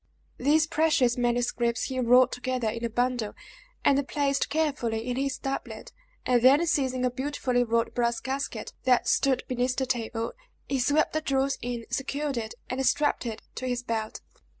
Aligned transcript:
These 0.39 0.65
precious 0.65 1.15
manuscripts 1.15 1.83
he 1.83 1.99
rolled 1.99 2.31
together 2.31 2.67
in 2.69 2.83
a 2.83 2.89
bundle, 2.89 3.35
and 3.85 4.07
placed 4.07 4.49
carefully 4.49 5.07
in 5.07 5.15
his 5.15 5.37
doublet, 5.37 5.91
and 6.25 6.41
then 6.41 6.65
seizing 6.65 7.05
a 7.05 7.11
beautifully 7.11 7.63
wrought 7.63 7.93
brass 7.93 8.19
casket, 8.19 8.73
that 8.85 9.07
stood 9.07 9.43
beneath 9.47 9.75
the 9.75 9.85
table, 9.85 10.33
he 10.67 10.79
swept 10.79 11.13
the 11.13 11.21
jewels 11.21 11.59
in, 11.61 11.85
secured 11.91 12.35
it, 12.35 12.55
and 12.67 12.83
strapped 12.83 13.27
it 13.27 13.43
to 13.53 13.67
his 13.67 13.83
belt. 13.83 14.21